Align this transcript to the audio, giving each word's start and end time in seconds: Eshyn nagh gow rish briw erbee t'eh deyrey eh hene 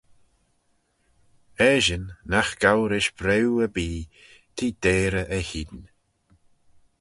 Eshyn 1.71 2.05
nagh 2.29 2.53
gow 2.61 2.81
rish 2.91 3.11
briw 3.17 3.51
erbee 3.65 3.99
t'eh 4.55 4.75
deyrey 4.81 5.29
eh 5.37 5.47
hene 5.49 5.81